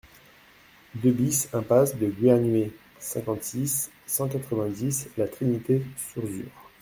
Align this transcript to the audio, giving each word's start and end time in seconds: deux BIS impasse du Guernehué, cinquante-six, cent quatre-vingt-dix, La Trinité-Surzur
deux 0.95 1.11
BIS 1.11 1.49
impasse 1.53 1.95
du 1.95 2.07
Guernehué, 2.07 2.71
cinquante-six, 2.97 3.91
cent 4.07 4.27
quatre-vingt-dix, 4.27 5.07
La 5.15 5.27
Trinité-Surzur 5.27 6.47